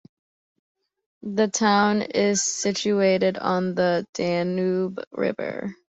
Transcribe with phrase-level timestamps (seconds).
[1.21, 5.75] The town is situated on the Danube river.